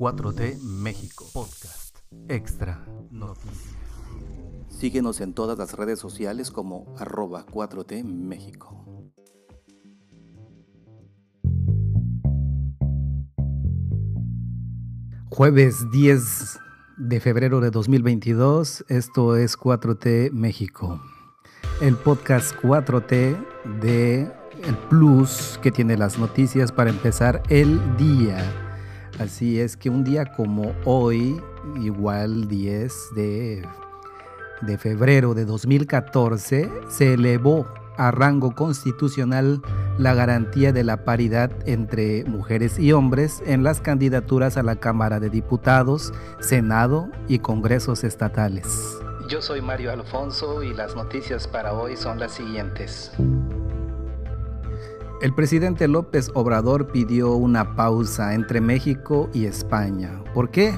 [0.00, 3.76] 4T México Podcast Extra Noticias.
[4.70, 8.82] Síguenos en todas las redes sociales como arroba 4T México.
[15.28, 16.58] Jueves 10
[16.96, 20.98] de febrero de 2022, esto es 4T México,
[21.82, 23.36] el podcast 4T
[23.82, 24.32] de
[24.64, 28.69] el Plus que tiene las noticias para empezar el día.
[29.20, 31.38] Así es que un día como hoy,
[31.78, 33.68] igual 10 de,
[34.62, 37.66] de febrero de 2014, se elevó
[37.98, 39.60] a rango constitucional
[39.98, 45.20] la garantía de la paridad entre mujeres y hombres en las candidaturas a la Cámara
[45.20, 48.96] de Diputados, Senado y Congresos estatales.
[49.28, 53.12] Yo soy Mario Alfonso y las noticias para hoy son las siguientes.
[55.20, 60.18] El presidente López Obrador pidió una pausa entre México y España.
[60.32, 60.72] ¿Por qué?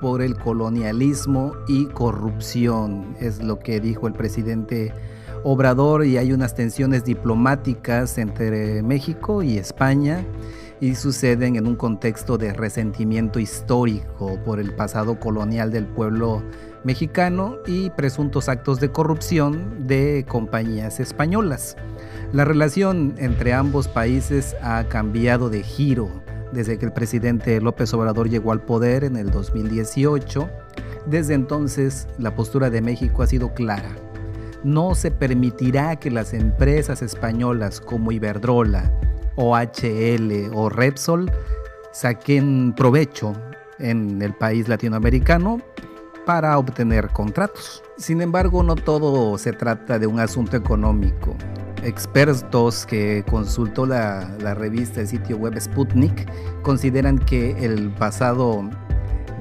[0.00, 4.94] Por el colonialismo y corrupción, es lo que dijo el presidente
[5.42, 10.24] Obrador y hay unas tensiones diplomáticas entre México y España
[10.80, 16.42] y suceden en un contexto de resentimiento histórico por el pasado colonial del pueblo
[16.84, 21.76] mexicano y presuntos actos de corrupción de compañías españolas.
[22.32, 26.10] La relación entre ambos países ha cambiado de giro
[26.52, 30.48] desde que el presidente López Obrador llegó al poder en el 2018.
[31.06, 33.94] Desde entonces la postura de México ha sido clara
[34.64, 38.90] no se permitirá que las empresas españolas como Iberdrola,
[39.36, 41.30] OHL o Repsol
[41.92, 43.32] saquen provecho
[43.78, 45.60] en el país latinoamericano
[46.26, 47.82] para obtener contratos.
[47.96, 51.36] Sin embargo, no todo se trata de un asunto económico.
[51.82, 56.26] Expertos que consultó la, la revista el sitio web Sputnik
[56.62, 58.70] consideran que el pasado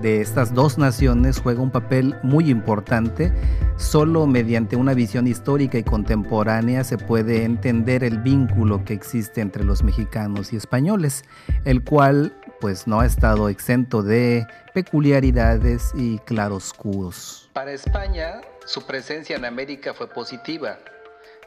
[0.03, 3.31] de estas dos naciones juega un papel muy importante.
[3.77, 9.63] Solo mediante una visión histórica y contemporánea se puede entender el vínculo que existe entre
[9.63, 11.23] los mexicanos y españoles,
[11.63, 17.49] el cual pues no ha estado exento de peculiaridades y claroscuros.
[17.53, 20.79] Para España, su presencia en América fue positiva,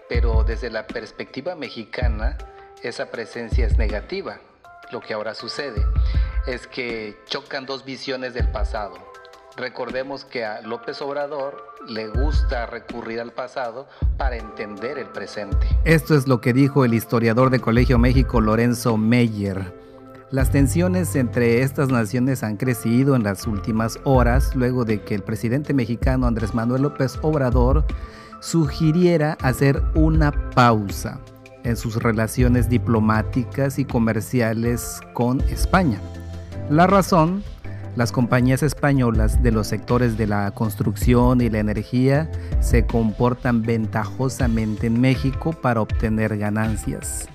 [0.09, 2.38] pero desde la perspectiva mexicana,
[2.82, 4.41] esa presencia es negativa,
[4.91, 5.84] lo que ahora sucede
[6.47, 8.94] es que chocan dos visiones del pasado.
[9.56, 13.88] Recordemos que a López Obrador le gusta recurrir al pasado
[14.19, 15.66] para entender el presente.
[15.84, 19.72] Esto es lo que dijo el historiador de Colegio México Lorenzo Meyer.
[20.30, 25.22] Las tensiones entre estas naciones han crecido en las últimas horas luego de que el
[25.22, 27.84] presidente mexicano Andrés Manuel López Obrador
[28.41, 31.20] sugiriera hacer una pausa
[31.66, 36.00] en sus relaciones diplomáticas y comerciales con España.
[36.71, 37.43] La razón,
[37.97, 44.87] las compañías españolas de los sectores de la construcción y la energía se comportan ventajosamente
[44.87, 47.28] en México para obtener ganancias.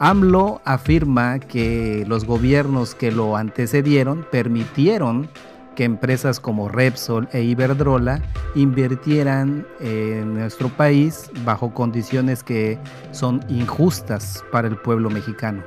[0.00, 5.28] AMLO afirma que los gobiernos que lo antecedieron permitieron
[5.74, 8.22] que empresas como Repsol e Iberdrola
[8.54, 12.78] invirtieran en nuestro país bajo condiciones que
[13.12, 15.64] son injustas para el pueblo mexicano.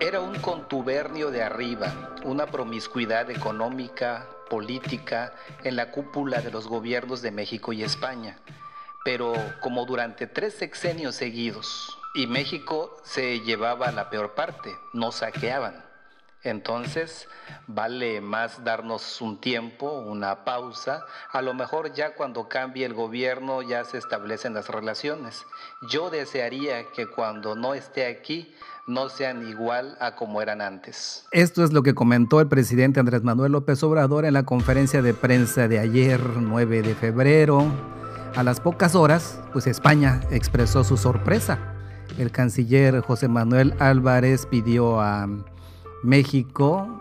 [0.00, 5.32] Era un contubernio de arriba, una promiscuidad económica, política,
[5.64, 8.38] en la cúpula de los gobiernos de México y España.
[9.04, 15.84] Pero como durante tres sexenios seguidos, y México se llevaba la peor parte, no saqueaban.
[16.46, 17.28] Entonces,
[17.66, 21.04] vale más darnos un tiempo, una pausa.
[21.32, 25.44] A lo mejor ya cuando cambie el gobierno ya se establecen las relaciones.
[25.90, 28.54] Yo desearía que cuando no esté aquí
[28.86, 31.26] no sean igual a como eran antes.
[31.32, 35.14] Esto es lo que comentó el presidente Andrés Manuel López Obrador en la conferencia de
[35.14, 37.66] prensa de ayer, 9 de febrero.
[38.36, 41.58] A las pocas horas, pues España expresó su sorpresa.
[42.18, 45.26] El canciller José Manuel Álvarez pidió a
[46.02, 47.00] México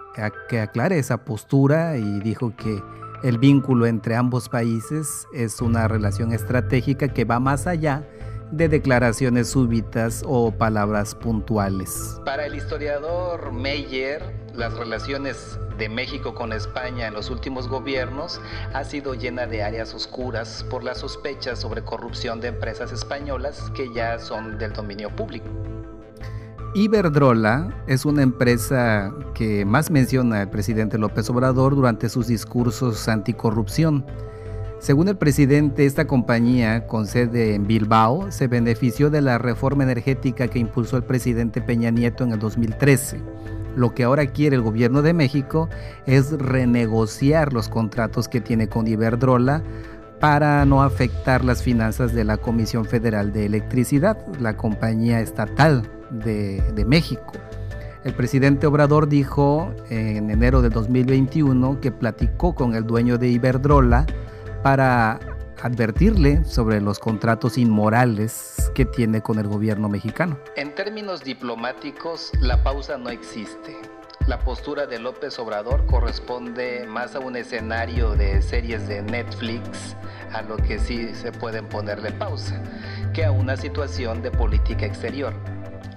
[0.50, 2.81] que aclare esa postura y dijo que
[3.24, 8.08] el vínculo entre ambos países es una relación estratégica que va más allá
[8.52, 12.22] de declaraciones súbitas o palabras puntuales.
[12.24, 14.22] Para el historiador Meyer,
[14.54, 18.40] las relaciones de México con España en los últimos gobiernos
[18.74, 23.92] ha sido llena de áreas oscuras por las sospechas sobre corrupción de empresas españolas que
[23.94, 25.50] ya son del dominio público.
[26.75, 34.06] Iberdrola es una empresa que más menciona el presidente López Obrador durante sus discursos anticorrupción.
[34.80, 40.50] Según el presidente, esta compañía, con sede en Bilbao, se benefició de la reforma energética
[40.50, 43.21] que impulsó el presidente Peña Nieto en el 2013.
[43.78, 45.69] Lo que ahora quiere el gobierno de México
[46.06, 49.63] es renegociar los contratos que tiene con Iberdrola
[50.19, 55.89] para no afectar las finanzas de la Comisión Federal de Electricidad, la compañía estatal
[56.20, 57.34] de, de México.
[58.04, 64.06] El presidente Obrador dijo en enero de 2021 que platicó con el dueño de Iberdrola
[64.62, 65.20] para
[65.62, 70.38] advertirle sobre los contratos inmorales que tiene con el gobierno mexicano.
[70.56, 73.76] En términos diplomáticos, la pausa no existe.
[74.28, 79.96] La postura de López Obrador corresponde más a un escenario de series de Netflix,
[80.34, 82.62] a lo que sí se pueden ponerle pausa,
[83.14, 85.34] que a una situación de política exterior.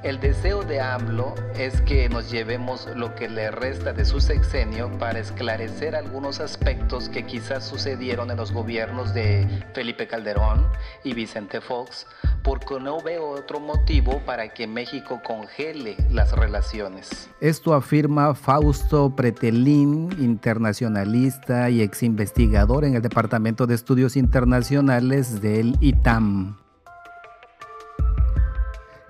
[0.04, 4.96] El deseo de AMLO es que nos llevemos lo que le resta de su sexenio
[4.96, 10.68] para esclarecer algunos aspectos que quizás sucedieron en los gobiernos de Felipe Calderón
[11.02, 12.06] y Vicente Fox,
[12.44, 17.28] porque no veo otro motivo para que México congele las relaciones.
[17.40, 25.76] Esto afirma Fausto Pretelín, internacionalista y ex investigador en el Departamento de Estudios Internacionales del
[25.80, 26.67] ITAM.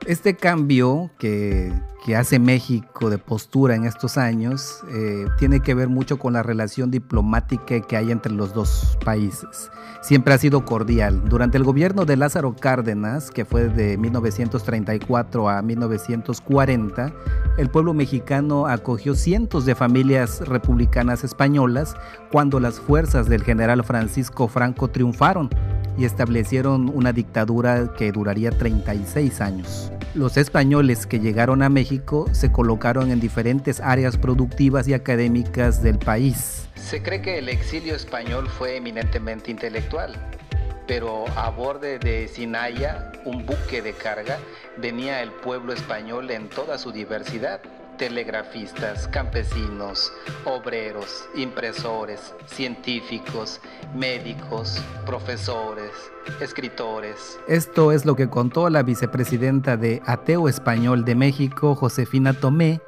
[0.08, 1.70] Este cambio que,
[2.16, 6.90] hace México de postura en estos años eh, tiene que ver mucho con la relación
[6.90, 9.70] diplomática que hay entre los dos países.
[10.00, 11.28] Siempre ha sido cordial.
[11.28, 17.12] Durante el gobierno de Lázaro Cárdenas, que fue de 1934 a 1940,
[17.58, 21.94] el pueblo mexicano acogió cientos de familias republicanas españolas
[22.32, 25.50] cuando las fuerzas del general Francisco Franco triunfaron
[25.98, 29.92] y establecieron una dictadura que duraría 36 años.
[30.14, 35.98] Los españoles que llegaron a México se colocaron en diferentes áreas productivas y académicas del
[35.98, 36.66] país.
[36.76, 40.14] Se cree que el exilio español fue eminentemente intelectual,
[40.86, 44.38] pero a borde de Sinaya, un buque de carga,
[44.78, 47.60] venía el pueblo español en toda su diversidad
[47.98, 50.12] telegrafistas, campesinos,
[50.44, 53.60] obreros, impresores, científicos,
[53.94, 55.90] médicos, profesores,
[56.40, 57.38] escritores.
[57.48, 62.80] Esto es lo que contó la vicepresidenta de Ateo Español de México, Josefina Tomé,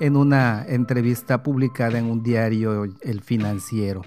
[0.00, 4.02] en una entrevista publicada en un diario El Financiero.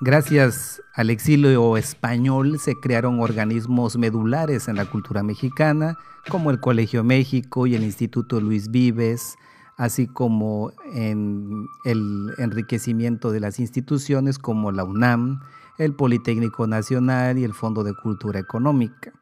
[0.00, 5.96] Gracias al exilio español se crearon organismos medulares en la cultura mexicana,
[6.28, 9.36] como el Colegio México y el Instituto Luis Vives,
[9.78, 15.40] así como en el enriquecimiento de las instituciones como la UNAM,
[15.78, 19.12] el Politécnico Nacional y el Fondo de Cultura Económica.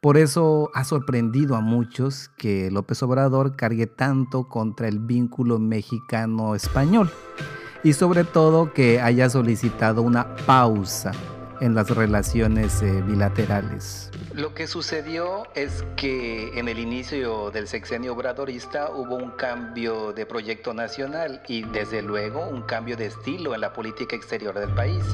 [0.00, 7.08] Por eso ha sorprendido a muchos que López Obrador cargue tanto contra el vínculo mexicano-español
[7.84, 11.12] y sobre todo que haya solicitado una pausa
[11.62, 14.10] en las relaciones eh, bilaterales.
[14.34, 20.26] Lo que sucedió es que en el inicio del sexenio obradorista hubo un cambio de
[20.26, 25.04] proyecto nacional y desde luego un cambio de estilo en la política exterior del país.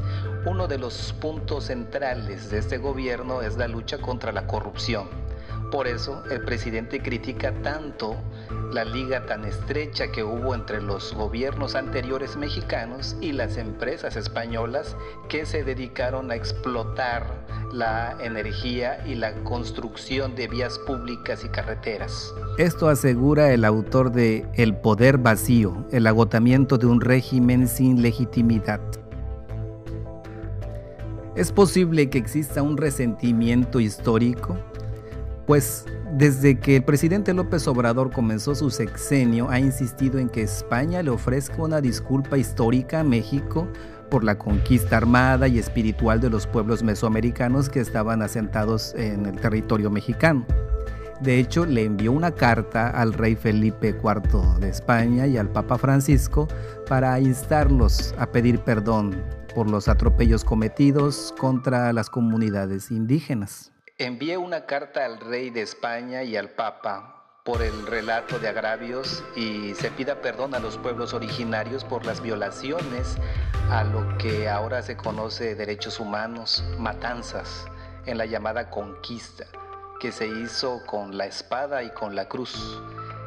[0.46, 5.27] Uno de los puntos centrales de este gobierno es la lucha contra la corrupción.
[5.70, 8.16] Por eso el presidente critica tanto
[8.72, 14.96] la liga tan estrecha que hubo entre los gobiernos anteriores mexicanos y las empresas españolas
[15.28, 17.26] que se dedicaron a explotar
[17.72, 22.32] la energía y la construcción de vías públicas y carreteras.
[22.56, 28.80] Esto asegura el autor de El poder vacío, el agotamiento de un régimen sin legitimidad.
[31.36, 34.56] ¿Es posible que exista un resentimiento histórico?
[35.48, 41.02] Pues desde que el presidente López Obrador comenzó su sexenio ha insistido en que España
[41.02, 43.66] le ofrezca una disculpa histórica a México
[44.10, 49.40] por la conquista armada y espiritual de los pueblos mesoamericanos que estaban asentados en el
[49.40, 50.44] territorio mexicano.
[51.22, 55.78] De hecho, le envió una carta al rey Felipe IV de España y al Papa
[55.78, 56.46] Francisco
[56.86, 59.16] para instarlos a pedir perdón
[59.54, 63.72] por los atropellos cometidos contra las comunidades indígenas.
[64.00, 69.24] Envié una carta al rey de España y al Papa por el relato de agravios
[69.34, 73.16] y se pida perdón a los pueblos originarios por las violaciones
[73.70, 77.66] a lo que ahora se conoce derechos humanos, matanzas,
[78.06, 79.46] en la llamada conquista,
[79.98, 82.80] que se hizo con la espada y con la cruz.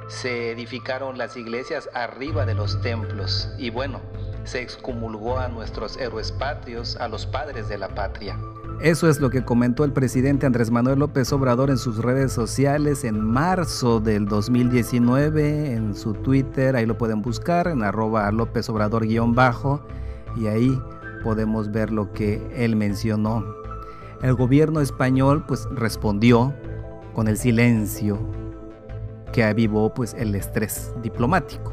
[0.08, 4.00] Se edificaron las iglesias arriba de los templos y bueno,
[4.46, 8.38] se excomulgó a nuestros héroes patrios, a los padres de la patria.
[8.84, 13.04] Eso es lo que comentó el presidente Andrés Manuel López Obrador en sus redes sociales
[13.04, 19.06] en marzo del 2019, en su Twitter, ahí lo pueden buscar, en arroba López Obrador
[19.06, 19.86] guion bajo,
[20.36, 20.82] y ahí
[21.24, 23.46] podemos ver lo que él mencionó.
[24.24, 26.52] El gobierno español pues respondió
[27.14, 28.18] con el silencio
[29.32, 31.72] que avivó pues el estrés diplomático.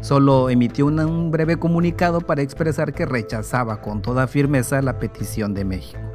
[0.00, 5.66] solo emitió un breve comunicado para expresar que rechazaba con toda firmeza la petición de
[5.66, 6.07] México.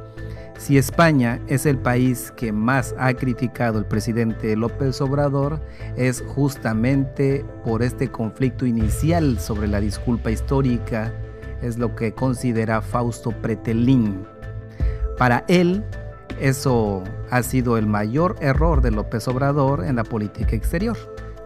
[0.58, 5.60] Si España es el país que más ha criticado el presidente López Obrador,
[5.96, 11.12] es justamente por este conflicto inicial sobre la disculpa histórica,
[11.60, 14.26] es lo que considera Fausto Pretelín.
[15.18, 15.84] Para él,
[16.40, 20.96] eso ha sido el mayor error de López Obrador en la política exterior.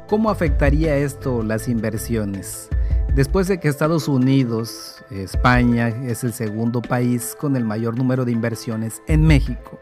[0.09, 2.69] ¿Cómo afectaría esto las inversiones?
[3.15, 8.33] Después de que Estados Unidos, España, es el segundo país con el mayor número de
[8.33, 9.79] inversiones en México.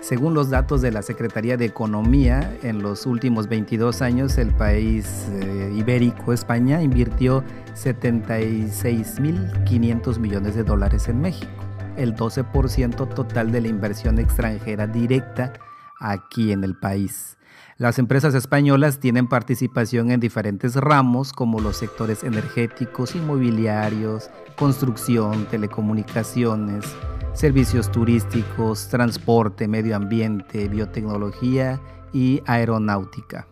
[0.00, 5.26] Según los datos de la Secretaría de Economía, en los últimos 22 años el país
[5.32, 7.42] eh, ibérico, España, invirtió
[7.74, 11.50] 76.500 millones de dólares en México,
[11.96, 15.54] el 12% total de la inversión extranjera directa
[15.98, 17.35] aquí en el país.
[17.78, 26.86] Las empresas españolas tienen participación en diferentes ramos como los sectores energéticos, inmobiliarios, construcción, telecomunicaciones,
[27.34, 31.78] servicios turísticos, transporte, medio ambiente, biotecnología
[32.14, 33.46] y aeronáutica.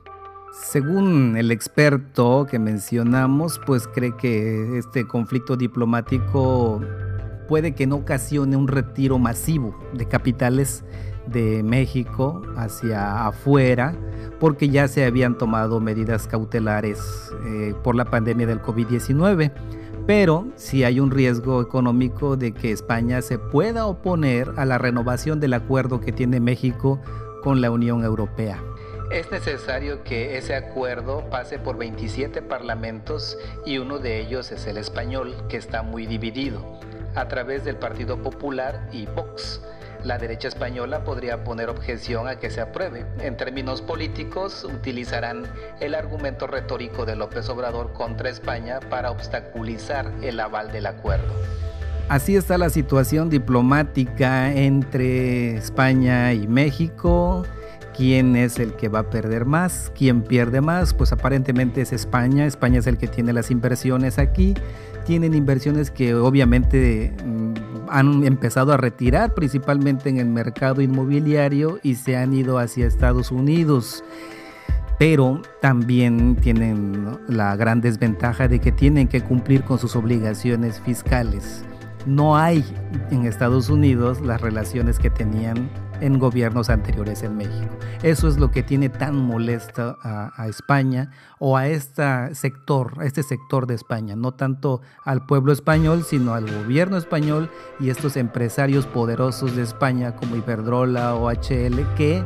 [0.55, 6.81] Según el experto que mencionamos, pues cree que este conflicto diplomático
[7.47, 10.83] puede que no ocasione un retiro masivo de capitales
[11.27, 13.95] de México hacia afuera,
[14.45, 19.51] porque ya se habían tomado medidas cautelares eh, por la pandemia del COVID-19.
[20.07, 25.41] Pero sí hay un riesgo económico de que España se pueda oponer a la renovación
[25.41, 27.01] del acuerdo que tiene México
[27.43, 28.63] con la Unión Europea.
[29.11, 34.77] Es necesario que ese acuerdo pase por 27 parlamentos y uno de ellos es el
[34.77, 36.61] español, que está muy dividido,
[37.15, 39.63] a través del Partido Popular y Vox
[40.05, 43.07] la derecha española podría poner objeción a que se apruebe.
[43.21, 45.45] En términos políticos, utilizarán
[45.81, 51.33] el argumento retórico de López Obrador contra España para obstaculizar el aval del acuerdo.
[52.09, 57.45] Así está la situación diplomática entre España y México.
[57.97, 59.91] ¿Quién es el que va a perder más?
[59.97, 60.93] ¿Quién pierde más?
[60.93, 62.45] Pues aparentemente es España.
[62.45, 64.55] España es el que tiene las inversiones aquí.
[65.07, 67.54] Tienen inversiones que obviamente mm,
[67.89, 73.31] han empezado a retirar principalmente en el mercado inmobiliario y se han ido hacia Estados
[73.31, 74.05] Unidos.
[74.99, 81.65] Pero también tienen la gran desventaja de que tienen que cumplir con sus obligaciones fiscales.
[82.07, 82.65] No hay
[83.11, 85.69] en Estados Unidos las relaciones que tenían
[86.01, 87.77] en gobiernos anteriores en México.
[88.03, 93.23] Eso es lo que tiene tan molesta a, España o a este sector, a este
[93.23, 98.87] sector de España, no tanto al pueblo español, sino al gobierno español y estos empresarios
[98.87, 102.25] poderosos de España como Iberdrola o HL que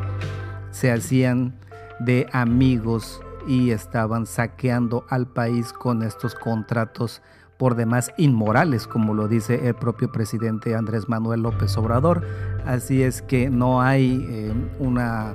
[0.71, 1.59] se hacían
[2.01, 7.23] de amigos y estaban saqueando al país con estos contratos
[7.59, 12.25] por demás inmorales, como lo dice el propio presidente Andrés Manuel López Obrador.
[12.65, 15.35] Así es que no hay eh, una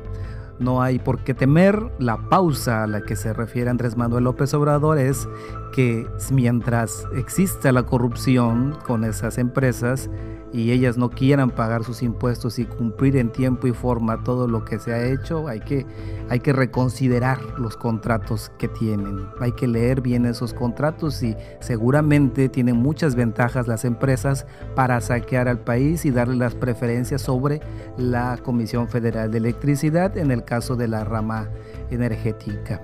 [0.60, 1.92] no hay por qué temer.
[2.00, 5.28] La pausa a la que se refiere Andrés Manuel López Obrador es
[5.74, 10.10] que mientras exista la corrupción con esas empresas,
[10.54, 14.64] y ellas no quieran pagar sus impuestos y cumplir en tiempo y forma todo lo
[14.64, 15.86] que se ha hecho, hay que,
[16.30, 19.26] hay que reconsiderar los contratos que tienen.
[19.40, 25.48] Hay que leer bien esos contratos y seguramente tienen muchas ventajas las empresas para saquear
[25.48, 27.62] al país y darle las preferencias sobre
[27.98, 31.50] la Comisión Federal de Electricidad en el caso de la rama
[31.90, 32.80] energética.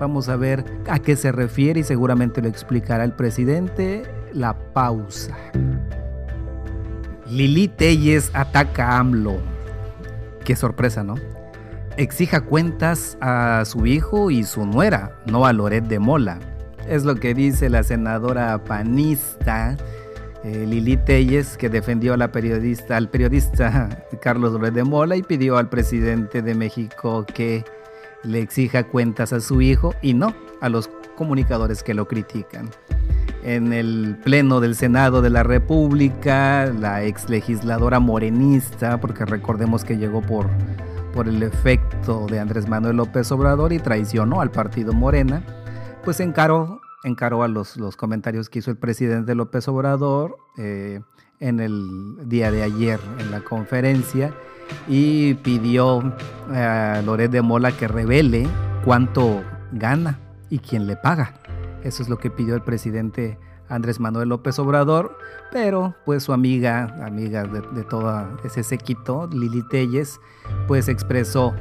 [0.00, 4.02] Vamos a ver a qué se refiere y seguramente lo explicará el presidente.
[4.32, 5.36] La pausa.
[7.26, 9.36] Lili Telles ataca a AMLO.
[10.42, 11.16] Qué sorpresa, ¿no?
[11.98, 16.38] Exija cuentas a su hijo y su nuera, no a Loret de Mola.
[16.88, 19.76] Es lo que dice la senadora panista
[20.44, 23.90] eh, Lili Telles, que defendió a la periodista, al periodista
[24.22, 27.64] Carlos Loret de Mola y pidió al presidente de México que
[28.22, 32.70] le exija cuentas a su hijo y no a los comunicadores que lo critican.
[33.42, 39.96] En el Pleno del Senado de la República, la ex legisladora morenista, porque recordemos que
[39.96, 40.46] llegó por,
[41.14, 45.42] por el efecto de Andrés Manuel López Obrador y traicionó al partido Morena,
[46.04, 51.00] pues encaró, encaró a los, los comentarios que hizo el presidente López Obrador eh,
[51.40, 54.32] en el día de ayer en la conferencia
[54.86, 56.14] y pidió
[56.50, 58.46] a Loret de Mola que revele
[58.84, 59.42] cuánto
[59.72, 60.18] gana
[60.50, 61.34] y quién le paga.
[61.82, 65.16] Eso es lo que pidió el presidente Andrés Manuel López Obrador,
[65.50, 70.20] pero pues su amiga, amiga de, todo ese séquito, Lili Telles,
[70.66, 71.54] pues expresó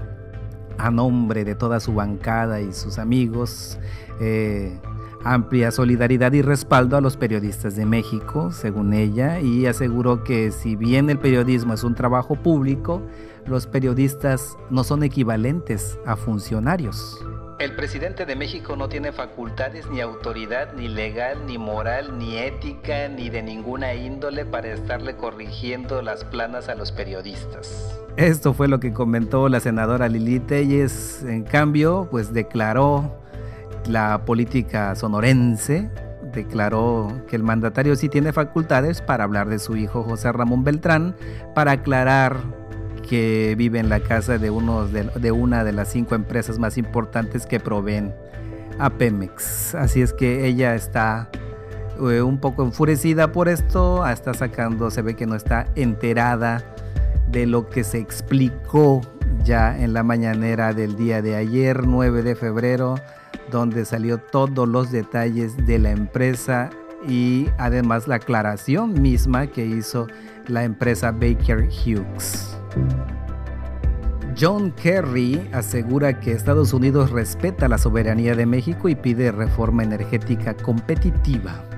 [0.78, 3.80] a nombre de toda su bancada y sus amigos,
[4.20, 4.80] eh,
[5.24, 10.76] amplia solidaridad y respaldo a los periodistas de México, según ella, y aseguró que si
[10.76, 13.02] bien el periodismo es un trabajo público,
[13.46, 17.20] los periodistas no son equivalentes a funcionarios.
[17.60, 23.10] El presidente de México no tiene facultades ni autoridad ni legal, ni moral, ni ética,
[23.10, 28.00] ni de ninguna índole para estarle corrigiendo las planas a los periodistas.
[28.16, 31.22] Esto fue lo que comentó la senadora Lili Telles.
[31.24, 33.14] En cambio, pues declaró
[33.90, 35.90] la política sonorense,
[36.34, 41.16] declaró que el mandatario sí tiene facultades para hablar de su hijo José Ramón Beltrán,
[41.56, 42.38] para aclarar
[43.08, 47.48] que vive en la casa de, uno de, una de las cinco empresas más importantes
[47.48, 48.14] que proveen
[48.78, 49.74] a Pemex.
[49.74, 51.30] Así es que ella está
[52.00, 56.64] eh, un poco enfurecida por esto, está sacando, se ve que no está enterada
[57.32, 59.02] de lo que se explicó
[59.44, 62.96] ya en la mañanera del día de ayer, 9 de febrero,
[63.52, 66.70] donde salió todos los detalles de la empresa
[67.08, 70.08] y además la aclaración misma que hizo
[70.48, 72.58] la empresa Baker Hughes.
[74.40, 80.56] John Kerry asegura que Estados Unidos respeta la soberanía de México y pide reforma energética
[80.56, 81.69] competitiva.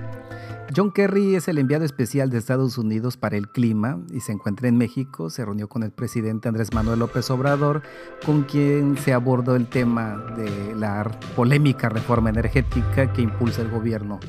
[0.73, 4.69] John Kerry es el enviado especial de Estados Unidos para el clima y se encuentra
[4.69, 5.29] en México.
[5.29, 7.81] Se reunió con el presidente Andrés Manuel López Obrador,
[8.25, 14.19] con quien se abordó el tema de la polémica reforma energética que impulsa el gobierno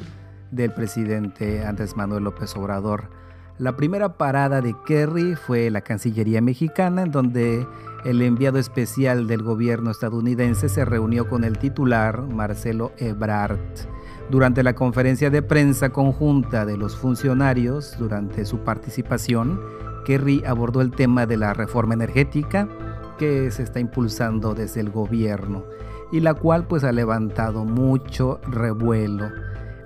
[0.50, 3.10] del presidente Andrés Manuel López Obrador.
[3.58, 7.68] La primera parada de Kerry fue la Cancillería mexicana, en donde
[8.04, 13.60] el enviado especial del gobierno estadounidense se reunió con el titular Marcelo Ebrard.
[14.32, 19.60] Durante la conferencia de prensa conjunta de los funcionarios, durante su participación,
[20.06, 22.66] Kerry abordó el tema de la reforma energética
[23.18, 25.64] que se está impulsando desde el gobierno
[26.12, 29.28] y la cual pues ha levantado mucho revuelo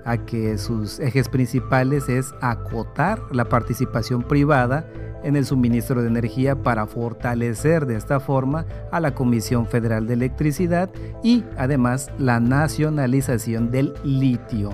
[0.07, 4.89] a que sus ejes principales es acotar la participación privada
[5.23, 10.13] en el suministro de energía para fortalecer de esta forma a la Comisión Federal de
[10.13, 10.89] Electricidad
[11.23, 14.69] y además la nacionalización del litio.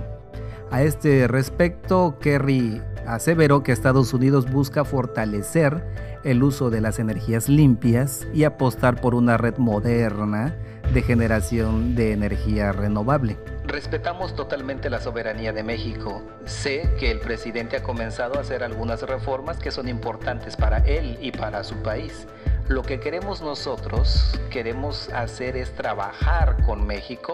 [0.70, 5.84] A este respecto, Kerry aseveró que Estados Unidos busca fortalecer
[6.24, 10.56] el uso de las energías limpias y apostar por una red moderna
[10.94, 13.38] de generación de energía renovable.
[13.74, 16.22] Respetamos totalmente la soberanía de México.
[16.46, 21.18] Sé que el presidente ha comenzado a hacer algunas reformas que son importantes para él
[21.20, 22.28] y para su país.
[22.68, 27.34] Lo que queremos nosotros, queremos hacer es trabajar con México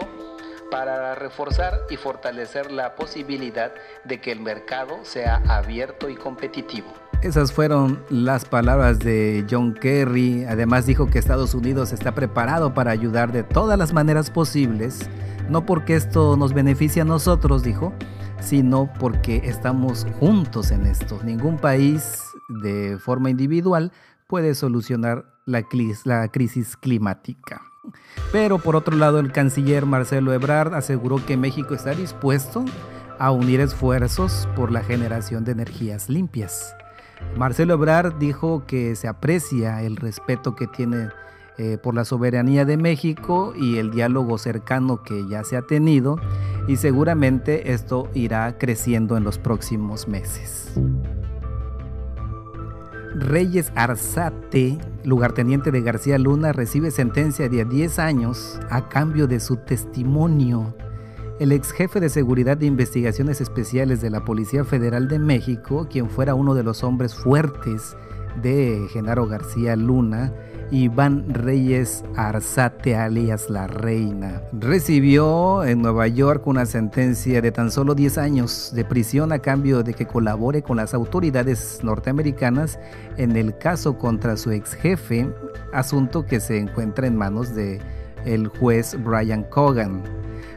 [0.70, 3.74] para reforzar y fortalecer la posibilidad
[4.04, 6.90] de que el mercado sea abierto y competitivo.
[7.22, 10.46] Esas fueron las palabras de John Kerry.
[10.46, 15.00] Además dijo que Estados Unidos está preparado para ayudar de todas las maneras posibles,
[15.50, 17.92] no porque esto nos beneficie a nosotros, dijo,
[18.40, 21.20] sino porque estamos juntos en esto.
[21.22, 22.22] Ningún país
[22.62, 23.92] de forma individual
[24.26, 25.62] puede solucionar la,
[26.28, 27.60] crisis climática.
[28.32, 32.64] Pero por otro lado, el canciller Marcelo Ebrard aseguró que México está dispuesto
[33.18, 36.74] a unir esfuerzos por la generación de energías limpias.
[37.36, 41.08] Marcelo Ebrard dijo que se aprecia el respeto que tiene
[41.58, 46.16] eh, por la soberanía de México y el diálogo cercano que ya se ha tenido
[46.66, 50.72] y seguramente esto irá creciendo en los próximos meses.
[53.14, 59.56] Reyes Arzate, lugarteniente de García Luna, recibe sentencia de 10 años a cambio de su
[59.56, 60.74] testimonio
[61.40, 66.10] el ex jefe de Seguridad de Investigaciones Especiales de la Policía Federal de México, quien
[66.10, 67.96] fuera uno de los hombres fuertes
[68.42, 70.34] de Genaro García Luna,
[70.70, 74.42] Iván Reyes Arzate alias La Reina.
[74.52, 79.82] Recibió en Nueva York una sentencia de tan solo 10 años de prisión a cambio
[79.82, 82.78] de que colabore con las autoridades norteamericanas
[83.16, 85.26] en el caso contra su ex jefe,
[85.72, 87.80] asunto que se encuentra en manos de
[88.58, 90.02] juez Brian Cogan.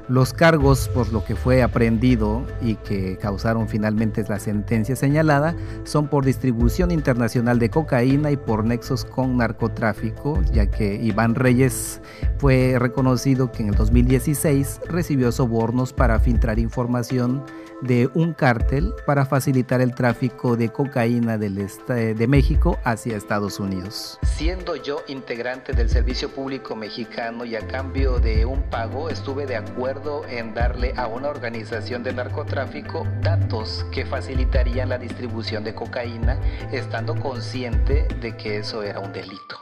[0.10, 6.10] Los cargos por lo que fue aprendido y que causaron finalmente la sentencia señalada son
[6.10, 12.02] por distribución internacional de cocaína y por nexos con narcotráfico, ya que Iván Reyes
[12.38, 17.42] fue reconocido que en el 2016 recibió sobornos para filtrar información
[17.82, 23.60] de un cártel para facilitar el tráfico de cocaína del este de México hacia Estados
[23.60, 24.20] Unidos.
[24.24, 29.56] Siendo yo integrante del Servicio Público Mexicano y a cambio de un pago estuve de
[29.56, 36.40] acuerdo en darle a una organización de narcotráfico datos que facilitarían la distribución de cocaína
[36.72, 39.58] estando consciente de que eso era un delito.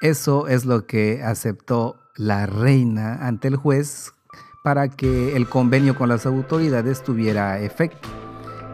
[0.00, 4.14] Eso es lo que aceptó la reina ante el juez
[4.62, 8.08] para que el convenio con las autoridades tuviera efecto.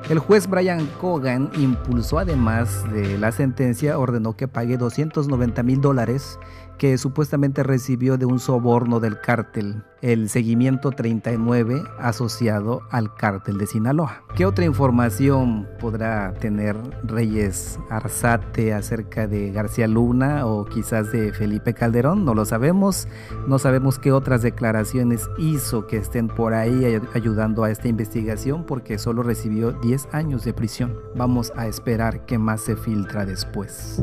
[0.08, 6.38] El juez Brian Cogan impulsó además de la sentencia, ordenó que pague 290 mil dólares
[6.78, 13.66] que supuestamente recibió de un soborno del cártel, el seguimiento 39 asociado al cártel de
[13.66, 14.22] Sinaloa.
[14.36, 21.72] ¿Qué otra información podrá tener Reyes Arzate acerca de García Luna o quizás de Felipe
[21.72, 22.24] Calderón?
[22.24, 23.08] No lo sabemos.
[23.48, 28.98] No sabemos qué otras declaraciones hizo que estén por ahí ayudando a esta investigación porque
[28.98, 30.96] solo recibió 10 años de prisión.
[31.14, 34.02] Vamos a esperar qué más se filtra después.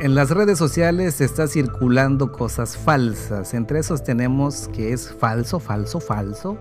[0.00, 3.54] En las redes sociales está circulando cosas falsas.
[3.54, 6.58] Entre esos tenemos que es falso, falso, falso.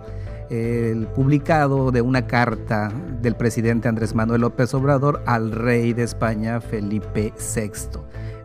[0.52, 2.92] El publicado de una carta
[3.22, 7.72] del presidente Andrés Manuel López Obrador al rey de España Felipe VI.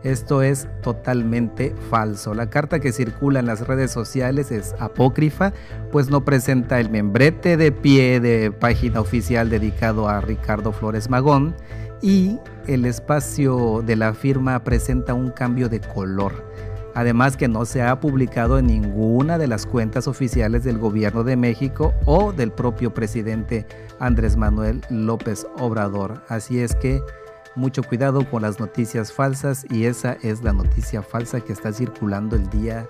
[0.03, 2.33] Esto es totalmente falso.
[2.33, 5.53] La carta que circula en las redes sociales es apócrifa,
[5.91, 11.55] pues no presenta el membrete de pie de página oficial dedicado a Ricardo Flores Magón
[12.01, 16.45] y el espacio de la firma presenta un cambio de color.
[16.93, 21.35] Además que no se ha publicado en ninguna de las cuentas oficiales del gobierno de
[21.35, 23.67] México o del propio presidente
[23.99, 26.23] Andrés Manuel López Obrador.
[26.27, 27.01] Así es que
[27.57, 32.35] mucho cuidado con las noticias falsas y esa es la noticia falsa que está circulando
[32.35, 32.87] el día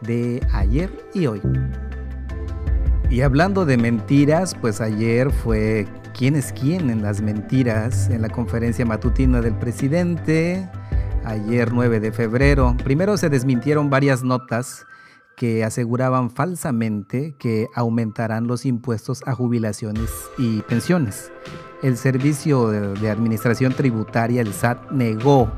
[0.00, 1.40] de ayer y hoy.
[3.08, 8.28] Y hablando de mentiras, pues ayer fue quién es quién en las mentiras en la
[8.28, 10.68] conferencia matutina del presidente,
[11.24, 12.74] ayer 9 de febrero.
[12.82, 14.86] Primero se desmintieron varias notas
[15.36, 21.30] que aseguraban falsamente que aumentarán los impuestos a jubilaciones y pensiones.
[21.82, 25.52] El Servicio de Administración Tributaria, el SAT, negó,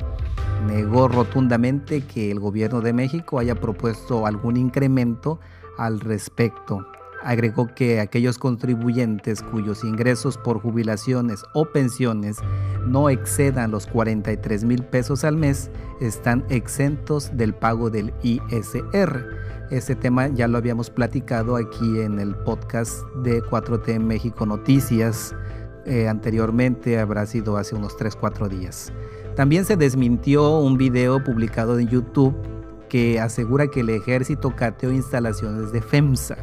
[0.66, 5.38] negó rotundamente que el gobierno de México haya propuesto algún incremento
[5.76, 6.84] al respecto.
[7.22, 12.38] Agregó que aquellos contribuyentes cuyos ingresos por jubilaciones o pensiones
[12.86, 19.24] no excedan los 43 mil pesos al mes están exentos del pago del ISR.
[19.70, 25.34] Este tema ya lo habíamos platicado aquí en el podcast de 4T México Noticias.
[25.88, 28.92] Eh, anteriormente habrá sido hace unos 3-4 días.
[29.36, 32.36] También se desmintió un video publicado en YouTube
[32.88, 36.36] que asegura que el ejército cateó instalaciones de FEMSA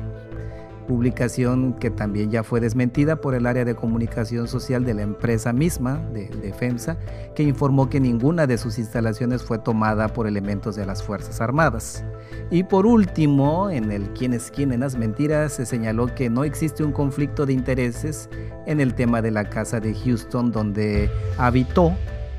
[0.86, 5.54] publicación que también ya fue desmentida por el área de comunicación social de la empresa
[5.54, 6.98] misma, de, FEMSA,
[7.36, 12.04] que informó que ninguna de sus instalaciones fue tomada por elementos de las Fuerzas Armadas.
[12.52, 16.44] Y por último, en el quién es quién en las mentiras, se señaló que no
[16.44, 18.30] existe un conflicto de intereses
[18.66, 21.94] en el tema de la casa de Houston donde habitó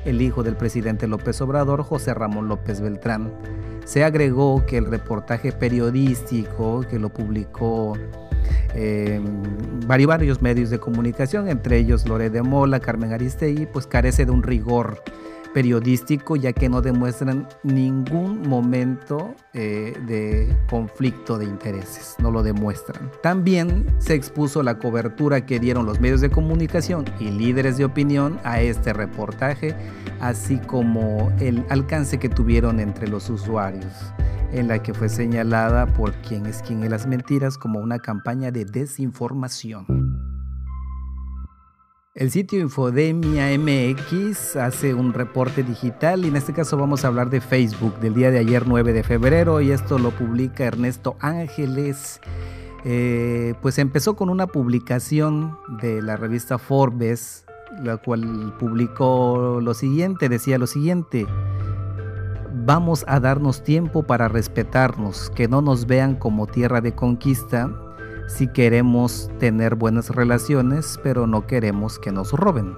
[0.05, 3.31] el hijo del presidente López Obrador, José Ramón López Beltrán.
[3.85, 7.97] Se agregó que el reportaje periodístico que lo publicó
[8.79, 9.19] eh,
[9.87, 14.43] varios medios de comunicación, entre ellos Lore de Mola, Carmen Aristegui, pues carece de un
[14.43, 15.01] rigor
[15.47, 23.11] periodístico ya que no demuestran ningún momento eh, de conflicto de intereses, no lo demuestran.
[23.21, 28.39] También se expuso la cobertura que dieron los medios de comunicación y líderes de opinión
[28.43, 29.75] a este reportaje,
[30.19, 33.93] así como el alcance que tuvieron entre los usuarios
[34.51, 38.51] en la que fue señalada por quien es quien en las mentiras como una campaña
[38.51, 40.06] de desinformación.
[42.17, 47.29] El sitio Infodemia MX hace un reporte digital y en este caso vamos a hablar
[47.29, 52.19] de Facebook del día de ayer 9 de febrero y esto lo publica Ernesto Ángeles.
[52.85, 57.45] Eh, pues empezó con una publicación de la revista Forbes,
[57.83, 61.27] la cual publicó lo siguiente, decía lo siguiente,
[62.65, 67.69] vamos a darnos tiempo para respetarnos, que no nos vean como tierra de conquista
[68.27, 72.75] si queremos tener buenas relaciones, pero no queremos que nos roben.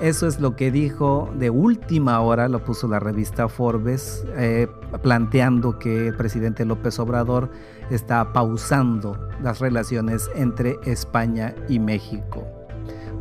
[0.00, 4.66] Eso es lo que dijo de última hora, lo puso la revista Forbes, eh,
[5.02, 7.48] planteando que el presidente López Obrador
[7.90, 12.63] está pausando las relaciones entre España y México.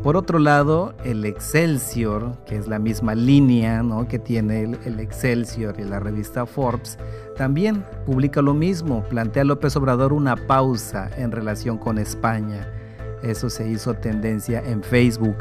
[0.04, 5.86] Por otro lado, el Excelsior, que es la misma línea que tiene el, Excelsior y
[5.86, 7.00] la revista Forbes,
[7.38, 12.68] también publica lo mismo, plantea a López Obrador una pausa en relación con España.
[13.24, 15.38] Eso se hizo tendencia en Facebook.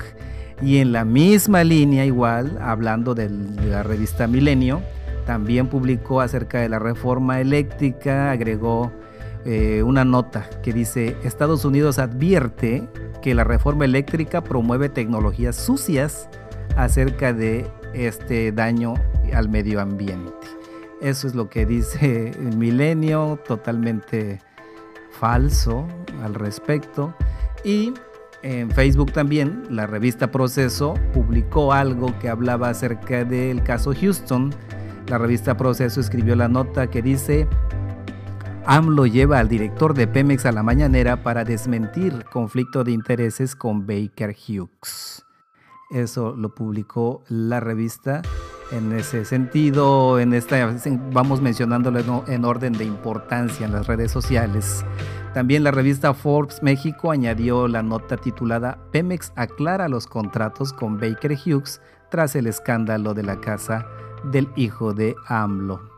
[0.61, 4.81] Y en la misma línea, igual, hablando de la revista Milenio,
[5.27, 8.93] también publicó acerca de la reforma eléctrica, agregó
[9.45, 12.89] eh, una nota que dice, Estados Unidos advierte
[13.23, 16.29] que la reforma eléctrica promueve tecnologías sucias
[16.77, 18.95] acerca de este daño
[19.35, 20.33] al medio ambiente.
[21.01, 24.41] Eso es lo que dice el milenio, totalmente
[25.11, 25.87] falso
[26.23, 27.15] al respecto.
[27.65, 27.93] Y
[28.43, 34.53] en Facebook también, la revista Proceso publicó algo que hablaba acerca del caso Houston.
[35.09, 37.47] La revista Proceso escribió la nota que dice,
[38.65, 43.87] AMLO lleva al director de Pemex a la mañanera para desmentir conflicto de intereses con
[43.87, 45.27] Baker Hughes.
[45.91, 48.23] Eso lo publicó la revista.
[48.71, 50.75] En ese sentido, en esta
[51.13, 54.85] vamos mencionándolo en orden de importancia en las redes sociales.
[55.35, 61.33] También la revista Forbes México añadió la nota titulada Pemex aclara los contratos con Baker
[61.33, 63.87] Hughes tras el escándalo de la casa
[64.25, 65.92] del hijo de AMLO.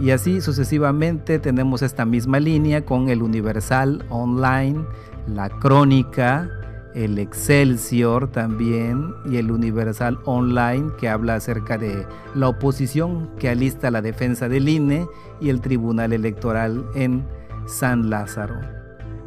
[0.00, 4.84] Y así sucesivamente tenemos esta misma línea con el Universal Online,
[5.26, 6.48] la Crónica,
[6.94, 13.90] el Excelsior también y el Universal Online que habla acerca de la oposición que alista
[13.90, 15.06] la defensa del INE
[15.40, 17.24] y el Tribunal Electoral en
[17.66, 18.60] San Lázaro.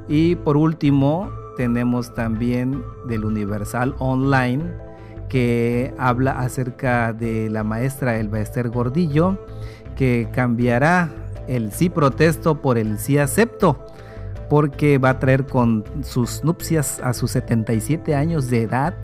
[0.07, 4.63] Y por último tenemos también del Universal Online
[5.29, 9.37] que habla acerca de la maestra Elba Esther Gordillo
[10.01, 11.11] que cambiará
[11.47, 13.85] el sí protesto por el sí acepto
[14.49, 18.95] porque va a traer con sus nupcias a sus 77 años de edad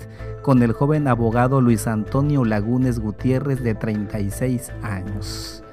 [0.42, 5.64] con el joven abogado Luis Antonio Lagunes Gutiérrez de 36 años.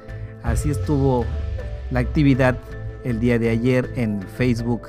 [0.42, 1.24] Así estuvo
[1.90, 2.58] la actividad
[3.04, 4.88] el día de ayer en Facebook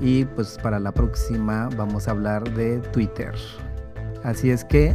[0.00, 3.34] y pues para la próxima vamos a hablar de Twitter.
[4.22, 4.94] Así es que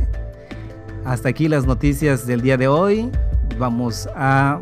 [1.03, 3.11] hasta aquí las noticias del día de hoy.
[3.59, 4.61] Vamos a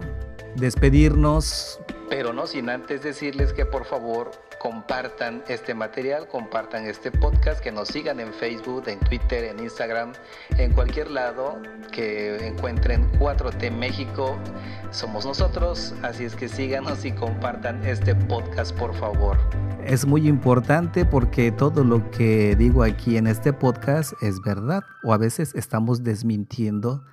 [0.56, 1.80] despedirnos.
[2.10, 7.72] Pero no sin antes decirles que por favor compartan este material, compartan este podcast, que
[7.72, 10.14] nos sigan en Facebook, en Twitter, en Instagram,
[10.58, 14.36] en cualquier lado que encuentren 4T México.
[14.90, 19.38] Somos nosotros, así es que síganos y compartan este podcast, por favor.
[19.86, 25.14] Es muy importante porque todo lo que digo aquí en este podcast es verdad o
[25.14, 27.06] a veces estamos desmintiendo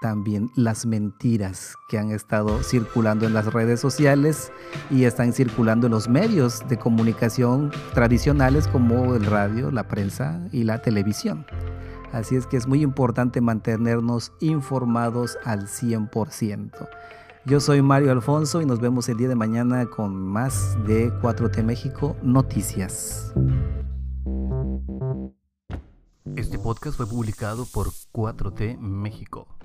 [0.00, 4.50] también las mentiras que han estado circulando en las redes sociales
[4.90, 10.64] y están circulando en los medios de comunicación tradicionales como el radio, la prensa y
[10.64, 11.46] la televisión.
[12.12, 16.88] Así es que es muy importante mantenernos informados al 100%.
[17.46, 21.62] Yo soy Mario Alfonso y nos vemos el día de mañana con más de 4T
[21.62, 23.32] México Noticias.
[26.36, 29.59] Este podcast fue publicado por 4T México.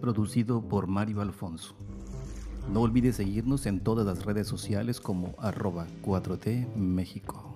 [0.00, 1.74] Producido por Mario Alfonso.
[2.72, 7.51] No olvides seguirnos en todas las redes sociales como arroba 4T México.